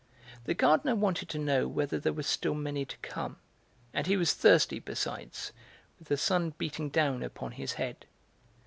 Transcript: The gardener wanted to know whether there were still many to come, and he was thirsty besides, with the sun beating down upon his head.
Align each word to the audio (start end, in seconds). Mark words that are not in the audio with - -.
The 0.45 0.55
gardener 0.55 0.95
wanted 0.95 1.29
to 1.29 1.37
know 1.37 1.67
whether 1.67 1.99
there 1.99 2.11
were 2.11 2.23
still 2.23 2.55
many 2.55 2.85
to 2.85 2.97
come, 3.03 3.35
and 3.93 4.07
he 4.07 4.17
was 4.17 4.33
thirsty 4.33 4.79
besides, 4.79 5.53
with 5.99 6.07
the 6.07 6.17
sun 6.17 6.55
beating 6.57 6.89
down 6.89 7.21
upon 7.21 7.51
his 7.51 7.73
head. 7.73 8.07